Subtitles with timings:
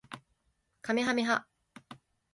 [0.81, 1.45] かめはめ波